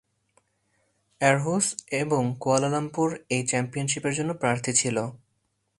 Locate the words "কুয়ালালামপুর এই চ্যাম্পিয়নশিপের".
2.39-4.13